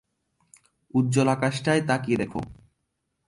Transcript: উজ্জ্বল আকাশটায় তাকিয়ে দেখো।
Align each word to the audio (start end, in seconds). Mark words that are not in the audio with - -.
উজ্জ্বল 0.93 1.27
আকাশটায় 1.27 1.81
তাকিয়ে 1.87 2.17
দেখো। 2.17 2.39